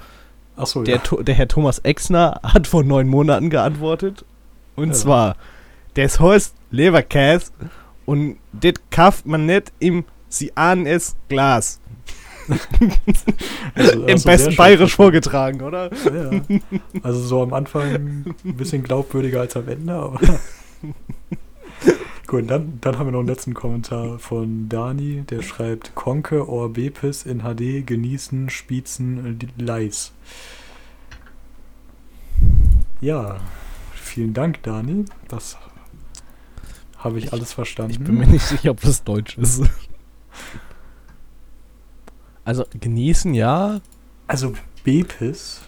[0.56, 1.24] Achso, Der, ja.
[1.24, 4.26] Der Herr Thomas Exner hat vor neun Monaten geantwortet.
[4.76, 4.94] Und Ja.
[4.94, 5.36] zwar,
[5.96, 7.52] das heißt Leberkäse
[8.06, 11.80] und das kauft man nicht im, Sie ahnen es, Glas.
[13.76, 14.56] Also, Im also sehr besten.
[14.56, 15.90] Bayerisch vorgetragen, oder?
[16.06, 16.32] Ja.
[17.04, 20.20] Also so am Anfang ein bisschen glaubwürdiger als am Ende, aber.
[22.28, 26.74] Gut, dann, dann haben wir noch einen letzten Kommentar von Dani, der schreibt Konke or
[26.74, 30.12] Bepis in HD genießen, spiezen, äh, leis.
[33.00, 33.40] Ja,
[33.94, 35.06] vielen Dank, Dani.
[35.28, 35.58] Das
[36.98, 37.92] habe ich, alles verstanden.
[37.92, 39.64] Ich bin mir nicht sicher, ob das Deutsch ist.
[42.44, 43.82] Also genießen ja.
[44.28, 45.62] also Bepis.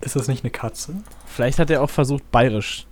[0.00, 1.02] Ist das nicht eine Katze?
[1.26, 2.86] Vielleicht hat er auch versucht, bayerisch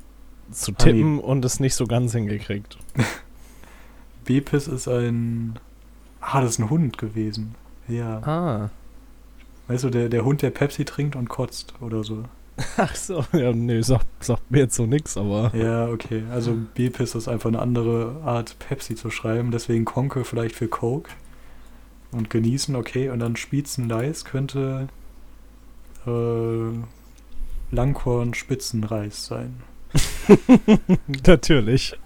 [0.53, 2.79] zu tippen und es nicht so ganz hingekriegt.
[4.25, 5.59] Bepis ist ein.
[6.21, 7.55] Ah, das ist ein Hund gewesen.
[7.89, 8.19] Ja.
[8.23, 8.71] Ah.
[9.69, 12.25] Weißt du, der, der Hund, der Pepsi trinkt und kotzt oder so.
[12.77, 15.51] Ach so, ja, nee, sagt, sagt mir jetzt so nix, aber.
[15.57, 16.25] Ja, okay.
[16.31, 19.51] Also Bepis ist einfach eine andere Art, Pepsi zu schreiben.
[19.51, 21.11] Deswegen Konke vielleicht für Coke.
[22.13, 23.09] Und genießen, okay.
[23.09, 24.89] Und dann Spitzenleis könnte
[26.07, 29.63] äh, Langkorn Spitzenreis sein.
[31.27, 31.97] Natürlich.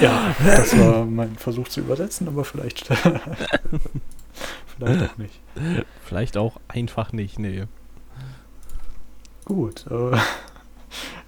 [0.00, 2.86] Ja, das war mein Versuch zu übersetzen, aber vielleicht,
[4.76, 5.40] vielleicht auch nicht.
[6.04, 7.64] Vielleicht auch einfach nicht, nee.
[9.46, 10.20] Gut, äh, ja,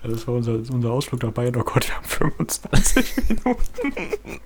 [0.02, 1.56] das war unser, unser Ausflug nach Bayern.
[1.56, 4.40] Oh Gott, wir haben 25 Minuten.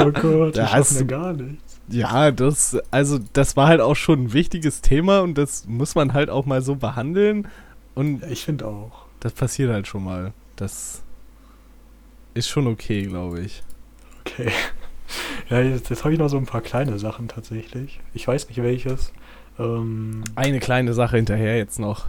[0.00, 1.62] Oh Gott, wir Da schaffen hast ja du- gar nichts.
[1.88, 6.12] Ja, das, also das war halt auch schon ein wichtiges Thema und das muss man
[6.14, 7.46] halt auch mal so behandeln.
[7.94, 9.05] Und Ich finde auch.
[9.20, 10.32] Das passiert halt schon mal.
[10.56, 11.02] Das
[12.34, 13.62] ist schon okay, glaube ich.
[14.20, 14.50] Okay.
[15.48, 18.00] Ja, jetzt, jetzt habe ich noch so ein paar kleine Sachen tatsächlich.
[18.12, 19.12] Ich weiß nicht welches.
[19.56, 22.06] Ähm, Eine kleine Sache hinterher jetzt noch.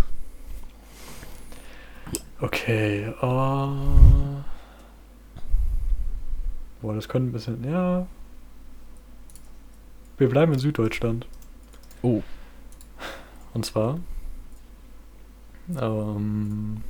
[2.42, 3.04] okay.
[3.04, 4.44] Äh, boah,
[6.96, 7.64] das könnte ein bisschen.
[7.64, 8.08] Ja.
[10.18, 11.28] Wir bleiben in Süddeutschland.
[12.02, 12.24] Oh.
[13.54, 14.00] Und zwar.
[15.80, 16.82] Ähm,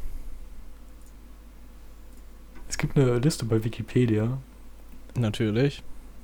[2.77, 4.37] es gibt eine Liste bei Wikipedia
[5.15, 5.81] Natürlich.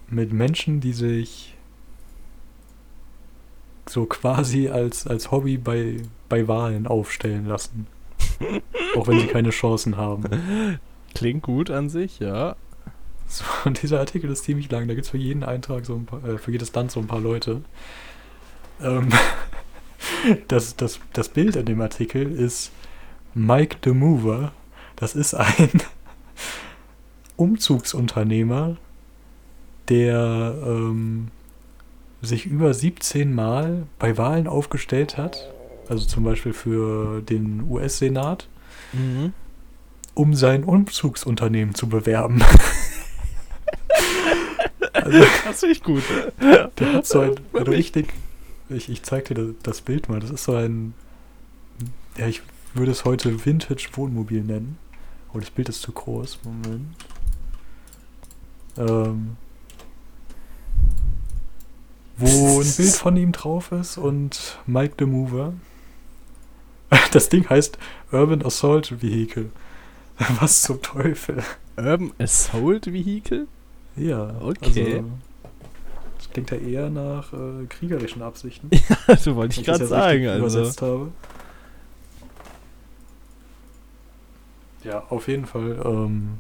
[0.08, 1.56] mit Menschen, die sich
[3.89, 7.88] so quasi als, als Hobby bei, bei Wahlen aufstellen lassen.
[8.96, 10.80] Auch wenn sie keine Chancen haben.
[11.16, 12.56] Klingt gut an sich, ja.
[13.28, 14.88] So, und dieser Artikel ist ziemlich lang.
[14.88, 17.08] Da gibt es für jeden Eintrag so ein paar, äh, für jedes Land so ein
[17.08, 17.63] paar Leute.
[18.80, 19.10] Ähm,
[20.50, 22.72] das, das, das Bild in dem Artikel ist
[23.34, 24.52] Mike the Mover.
[24.96, 25.82] Das ist ein
[27.38, 28.78] Umzugsunternehmer,
[29.89, 31.28] der ähm,
[32.22, 35.50] sich über 17 Mal bei Wahlen aufgestellt hat.
[35.89, 38.48] Also zum Beispiel für den US-Senat,
[38.93, 39.34] Mhm.
[40.13, 42.41] um sein Umzugsunternehmen zu bewerben.
[44.93, 46.04] also, Das finde ich gut.
[46.39, 47.67] Der hat so ein, nicht?
[47.67, 48.13] richtig.
[48.69, 50.19] Ich, ich zeig dir das, das Bild mal.
[50.19, 50.93] Das ist so ein.
[52.17, 52.41] Ja, ich
[52.74, 54.78] würde es heute Vintage-Wohnmobil nennen.
[55.34, 56.39] Oh, das Bild ist zu groß.
[56.43, 56.86] Moment.
[58.78, 59.38] Ähm,
[62.18, 65.54] wo ein Bild von ihm drauf ist und Mike the Mover.
[67.12, 67.78] Das Ding heißt
[68.12, 69.50] Urban Assault Vehicle.
[70.40, 71.44] Was zum Teufel?
[71.76, 73.48] Urban Assault Vehicle?
[73.96, 74.96] Ja, Okay.
[74.98, 75.10] Also,
[76.18, 78.70] das klingt ja eher nach äh, kriegerischen Absichten.
[79.08, 80.28] Also wollte ich gerade richtig sagen.
[80.28, 80.60] Also.
[80.60, 81.12] Übersetzt habe.
[84.84, 85.82] Ja, auf jeden Fall.
[85.84, 86.40] Ähm,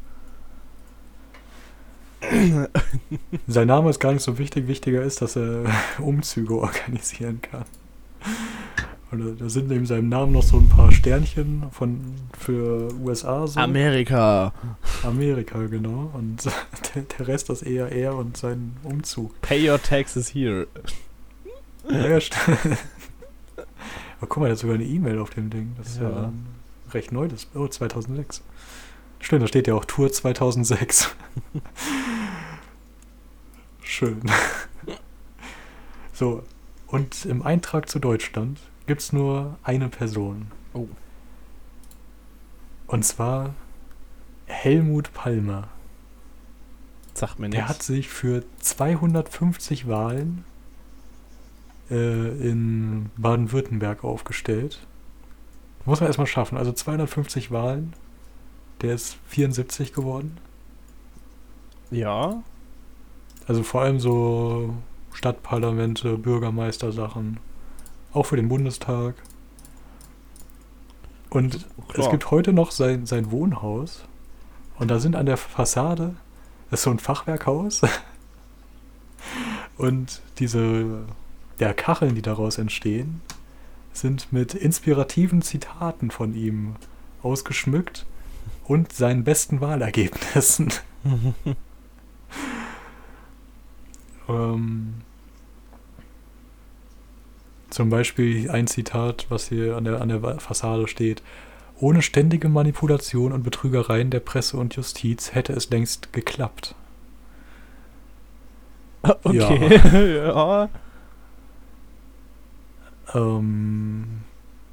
[3.47, 4.67] sein Name ist gar nicht so wichtig.
[4.67, 5.63] Wichtiger ist, dass er
[5.99, 7.65] Umzüge organisieren kann.
[9.11, 11.99] Und da- sind neben seinem Namen noch so ein paar Sternchen von
[12.39, 13.59] für USA so.
[13.59, 14.53] Amerika.
[15.03, 16.09] Amerika, genau.
[16.13, 16.45] Und
[16.95, 19.39] der, der Rest ist eher er und sein Umzug.
[19.41, 20.67] Pay your taxes here.
[21.89, 22.57] Ja, ja, stimmt.
[24.17, 25.73] Aber guck mal, da ist sogar eine E-Mail auf dem Ding.
[25.77, 26.31] Das ist ja, Ja.
[26.93, 27.27] recht neu.
[27.27, 28.41] Das, oh, 2006.
[29.23, 31.15] Stimmt, da steht ja auch Tour 2006.
[33.81, 34.21] Schön.
[36.11, 36.43] So,
[36.87, 40.51] und im Eintrag zu Deutschland gibt es nur eine Person.
[40.73, 40.89] Oh.
[42.87, 43.55] Und zwar
[44.45, 45.69] Helmut Palmer.
[47.13, 47.75] Sagt mir Der nichts.
[47.75, 50.43] hat sich für 250 Wahlen
[51.89, 54.85] äh, in Baden-Württemberg aufgestellt.
[55.85, 56.57] Muss man erstmal schaffen.
[56.57, 57.93] Also 250 Wahlen.
[58.83, 60.37] Der ist 74 geworden.
[61.89, 62.43] Ja.
[63.47, 64.73] Also vor allem so
[65.13, 67.39] Stadtparlamente, Bürgermeistersachen.
[68.11, 69.15] Auch für den Bundestag.
[71.29, 72.11] Und es Klar.
[72.11, 74.03] gibt heute noch sein, sein Wohnhaus.
[74.77, 76.15] Und da sind an der Fassade,
[76.69, 77.81] das ist so ein Fachwerkhaus.
[79.77, 81.05] Und diese
[81.57, 83.21] ja, Kacheln, die daraus entstehen,
[83.93, 86.75] sind mit inspirativen Zitaten von ihm
[87.21, 88.05] ausgeschmückt
[88.65, 90.73] und seinen besten Wahlergebnissen.
[94.29, 95.01] Ähm,
[97.69, 101.23] zum Beispiel ein Zitat, was hier an der, an der Fassade steht.
[101.79, 106.75] Ohne ständige Manipulation und Betrügereien der Presse und Justiz hätte es längst geklappt.
[109.23, 109.81] Okay.
[110.17, 110.69] Ja.
[113.13, 114.21] Ähm,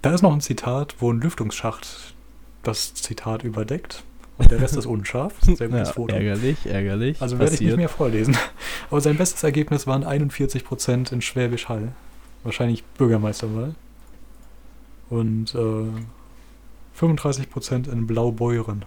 [0.03, 2.15] da ist noch ein Zitat, wo ein Lüftungsschacht
[2.63, 4.05] das Zitat überdeckt
[4.41, 5.35] und der Rest ist unscharf.
[5.43, 6.15] Sehr gutes ja Foto.
[6.15, 7.21] ärgerlich, ärgerlich.
[7.21, 8.37] Also werde ich nicht mehr vorlesen.
[8.91, 11.93] Aber sein bestes Ergebnis waren 41% in Schwäbisch Hall.
[12.43, 13.75] Wahrscheinlich Bürgermeisterwahl.
[15.11, 15.89] Und äh,
[16.99, 18.87] 35% in Blaubeuren.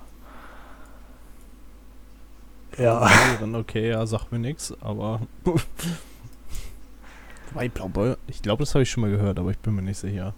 [2.77, 2.99] Ja.
[3.01, 5.21] Bayern, Okay, ja, sagt mir nichts, aber.
[7.51, 9.99] Wobei, Blaubeuren, ich glaube, das habe ich schon mal gehört, aber ich bin mir nicht
[9.99, 10.33] sicher.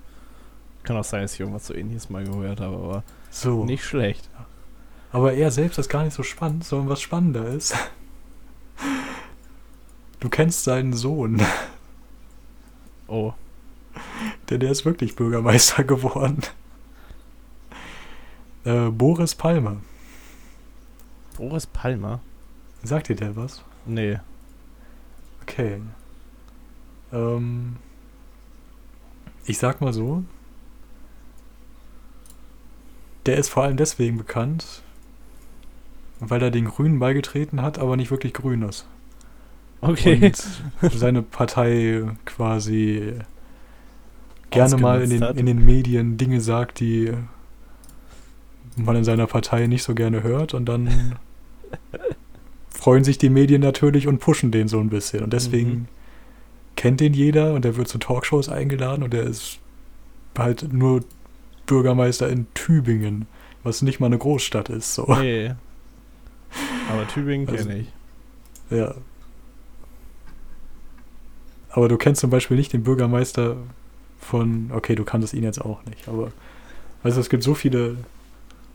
[0.84, 3.04] Kann auch sein, dass ich irgendwas so ähnliches mal gehört habe, aber
[3.36, 3.66] So.
[3.66, 4.30] nicht schlecht.
[5.12, 7.76] Aber er selbst ist gar nicht so spannend, sondern was spannender ist.
[10.20, 11.42] Du kennst seinen Sohn,
[13.08, 13.34] Oh,
[14.50, 16.42] denn der ist wirklich Bürgermeister geworden.
[18.64, 19.78] Äh, Boris Palmer.
[21.38, 22.22] Boris Palmer?
[22.84, 23.64] Sagt dir der was?
[23.86, 24.20] Nee.
[25.44, 25.82] Okay.
[27.14, 27.76] Ähm,
[29.46, 30.24] ich sag mal so,
[33.26, 34.82] der ist vor allem deswegen bekannt,
[36.20, 38.86] weil er den Grünen beigetreten hat, aber nicht wirklich grün ist.
[39.82, 40.32] Okay.
[40.82, 43.14] Und seine Partei quasi
[44.50, 45.38] gerne mal in den, hat.
[45.38, 47.12] in den Medien Dinge sagt, die
[48.78, 51.16] man in seiner Partei nicht so gerne hört und dann
[52.70, 55.24] freuen sich die Medien natürlich und pushen den so ein bisschen.
[55.24, 55.86] Und deswegen Mhm.
[56.76, 59.60] kennt den jeder und er wird zu Talkshows eingeladen und er ist
[60.38, 61.02] halt nur
[61.66, 63.28] Bürgermeister in Tübingen,
[63.64, 64.94] was nicht mal eine Großstadt ist.
[64.96, 65.06] So.
[65.20, 65.54] Nee.
[66.92, 67.88] Aber Tübingen Also- kenne ich.
[68.70, 68.96] Ja.
[71.70, 73.58] Aber du kennst zum Beispiel nicht den Bürgermeister
[74.20, 76.32] von, okay, du kanntest ihn jetzt auch nicht, aber
[77.04, 77.98] also es gibt so viele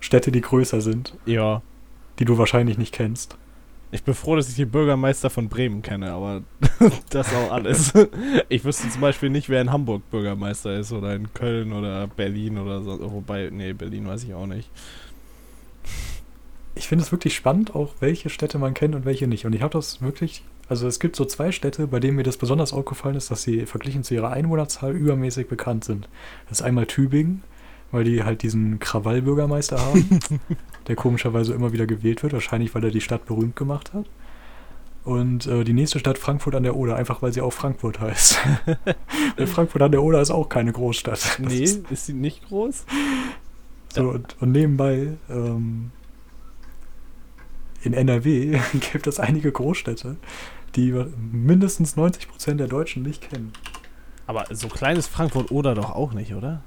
[0.01, 1.63] Städte, die größer sind, Ja.
[2.19, 3.37] die du wahrscheinlich nicht kennst.
[3.93, 6.43] Ich bin froh, dass ich den Bürgermeister von Bremen kenne, aber
[7.11, 7.93] das auch alles.
[8.49, 12.59] Ich wüsste zum Beispiel nicht, wer in Hamburg Bürgermeister ist oder in Köln oder Berlin
[12.59, 13.13] oder so.
[13.13, 14.71] Wobei, nee, Berlin weiß ich auch nicht.
[16.75, 19.45] Ich finde es wirklich spannend, auch welche Städte man kennt und welche nicht.
[19.45, 22.37] Und ich habe das wirklich, also es gibt so zwei Städte, bei denen mir das
[22.37, 26.09] besonders aufgefallen ist, dass sie verglichen zu ihrer Einwohnerzahl übermäßig bekannt sind.
[26.49, 27.43] Das ist einmal Tübingen,
[27.93, 30.21] weil die halt diesen Krawallbürgermeister haben,
[30.87, 34.07] der komischerweise immer wieder gewählt wird, wahrscheinlich weil er die Stadt berühmt gemacht hat.
[35.03, 38.39] Und äh, die nächste Stadt Frankfurt an der Oder, einfach weil sie auch Frankfurt heißt.
[39.37, 41.19] weil Frankfurt an der Oder ist auch keine Großstadt.
[41.39, 42.85] Das Nee, ist- ist sie nicht groß?
[43.95, 45.91] so, und, und nebenbei, ähm,
[47.83, 48.59] in NRW
[48.93, 50.17] gibt es einige Großstädte,
[50.77, 50.93] die
[51.33, 53.53] mindestens 90% der Deutschen nicht kennen.
[54.27, 56.63] Aber so klein ist Frankfurt oder doch auch nicht, oder?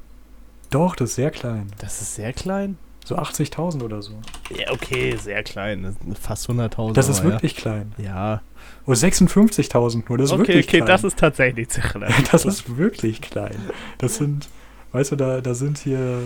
[0.73, 1.67] Doch, das ist sehr klein.
[1.77, 2.77] Das ist sehr klein?
[3.05, 4.13] So 80.000 oder so.
[4.57, 5.83] Ja, okay, sehr klein.
[5.83, 6.93] Das Fast 100.000.
[6.93, 7.93] Das ist aber wirklich klein.
[7.97, 8.03] Ja.
[8.05, 8.41] ja.
[8.87, 10.87] Oh, 56.000 nur, das ist okay, wirklich okay, klein.
[10.87, 12.13] das ist tatsächlich zu klein.
[12.31, 13.55] das ist wirklich klein.
[13.99, 14.49] Das sind,
[14.93, 16.19] weißt du, da, da sind hier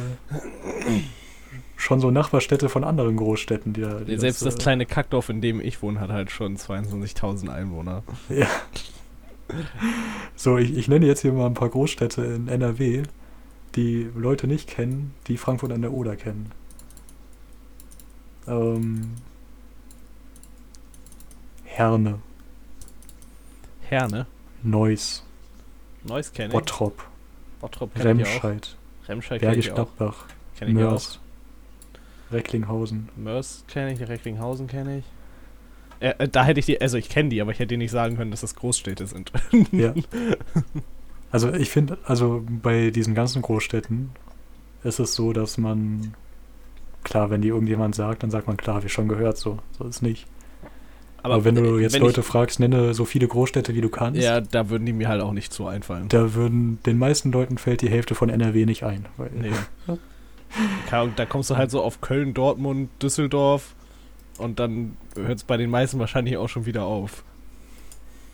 [1.76, 3.96] schon so Nachbarstädte von anderen Großstädten, die da.
[4.00, 8.04] Die Selbst das äh, kleine Kackdorf, in dem ich wohne, hat halt schon 22.000 Einwohner.
[8.30, 8.48] Ja.
[10.36, 13.04] So, ich, ich nenne jetzt hier mal ein paar Großstädte in NRW,
[13.76, 16.52] die Leute nicht kennen, die Frankfurt an der Oder kennen.
[18.48, 19.16] Ähm,
[21.66, 22.20] Herne,
[23.82, 24.26] Herne.
[24.64, 25.24] Neuss,
[26.04, 26.54] Neuss kenne ich.
[26.54, 27.04] Bottrop,
[27.62, 28.44] Bottrop kenne ich auch.
[28.44, 28.76] Remscheid,
[29.08, 29.76] Remscheid kenne ich auch.
[29.76, 30.26] Gladbach,
[30.58, 30.92] Kenne ich auch.
[30.92, 31.20] Mörs,
[32.32, 33.10] Recklinghausen.
[33.16, 35.06] Mörs kenne ich, Recklinghausen kenne ich.
[36.00, 37.92] Äh, äh, da hätte ich die, also ich kenne die, aber ich hätte dir nicht
[37.92, 39.32] sagen können, dass das Großstädte sind.
[39.72, 39.94] Ja.
[41.32, 44.12] Also ich finde, also bei diesen ganzen Großstädten
[44.84, 46.13] ist es so, dass man,
[47.04, 49.60] klar, wenn die irgendjemand sagt, dann sagt man, klar, wie schon gehört, so.
[49.78, 50.26] So ist nicht.
[51.24, 54.22] Aber, wenn du jetzt wenn Leute ich, fragst, nenne so viele Großstädte, wie du kannst,
[54.22, 56.08] Ja, da würden die mir halt auch nicht so einfallen.
[56.08, 59.06] da würden den meisten Leuten fällt die Hälfte von NRW nicht ein.
[59.18, 59.52] Weil, Nee.
[61.18, 63.76] Da kommst du halt so auf Köln, Dortmund, Düsseldorf
[64.38, 67.26] und dann hört es bei den meisten wahrscheinlich auch schon wieder auf.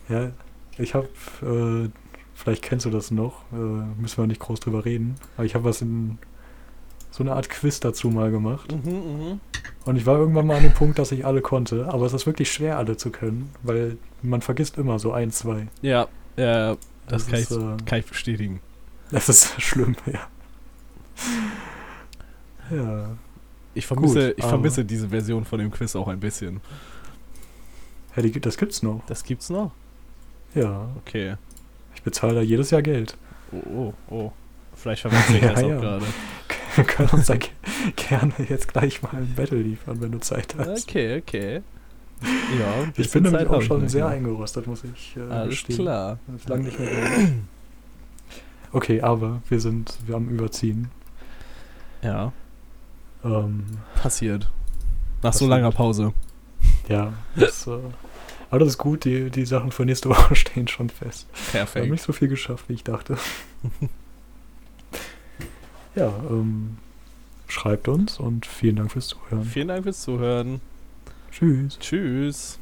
[0.08, 0.30] Ja,
[0.78, 1.08] ich habe,
[1.42, 1.88] äh,
[2.34, 5.64] vielleicht kennst du das noch, äh, müssen wir nicht groß drüber reden, aber ich habe
[5.64, 6.18] was in
[7.10, 8.72] so eine Art Quiz dazu mal gemacht.
[8.72, 9.40] Mhm, mhm.
[9.84, 12.26] Und ich war irgendwann mal an dem Punkt, dass ich alle konnte, aber es ist
[12.26, 15.68] wirklich schwer, alle zu können, weil man vergisst immer so ein, zwei.
[15.82, 18.60] Ja, ja, das kann, ist, ich, äh, kann ich bestätigen.
[19.10, 20.20] das ist schlimm, ja.
[22.70, 23.16] Ja.
[23.74, 26.60] Ich vermisse, gut, ich vermisse diese Version von dem Quiz auch ein bisschen.
[28.16, 29.02] ja die, gibt- das gibt's noch.
[29.06, 29.72] Das gibt's noch?
[30.54, 30.88] Ja.
[30.98, 31.34] Okay.
[32.04, 33.16] Bezahle da jedes Jahr Geld.
[33.52, 34.32] Oh, oh, oh.
[34.74, 35.76] Vielleicht verwechsel ich Ja, das auch ja.
[35.80, 36.04] gerade.
[36.76, 37.50] Wir können uns da ge
[37.96, 40.88] gerne jetzt gleich mal ein Battle liefern, wenn du Zeit hast.
[40.88, 41.62] Okay, okay.
[42.58, 45.76] Ja, Ich bin nämlich Zeit auch schon sehr eingerostet, muss ich äh, Alles gestehen.
[45.78, 46.18] klar.
[46.26, 46.90] Das lange nicht mehr.
[48.72, 50.90] Okay, aber wir sind, wir haben überziehen.
[52.02, 52.32] Ja,
[53.24, 53.64] Ähm,
[54.02, 54.50] passiert.
[55.22, 55.50] Nach so Passiert.
[55.50, 56.12] langer Pause.
[56.88, 57.78] ja, das, äh,
[58.62, 61.26] ist gut, die, die Sachen für nächste Woche stehen schon fest.
[61.52, 61.90] Wir haben Perfekt.
[61.90, 63.18] nicht so viel geschafft, wie ich dachte.
[65.94, 66.78] ja, ähm,
[67.48, 69.44] schreibt uns und vielen Dank fürs Zuhören.
[69.44, 70.60] Vielen Dank fürs Zuhören.
[71.30, 71.78] Tschüss.
[71.78, 72.58] Tschüss.